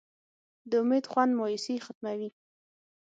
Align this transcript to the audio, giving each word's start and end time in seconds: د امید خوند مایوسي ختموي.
د 0.69 0.71
امید 0.81 1.05
خوند 1.11 1.31
مایوسي 1.39 1.75
ختموي. 1.85 2.29